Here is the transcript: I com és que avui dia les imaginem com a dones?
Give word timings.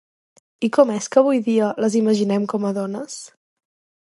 I 0.67 0.69
com 0.77 0.93
és 0.93 1.09
que 1.15 1.19
avui 1.23 1.43
dia 1.49 1.69
les 1.87 1.99
imaginem 2.01 2.51
com 2.55 2.67
a 2.71 2.73
dones? 2.83 3.21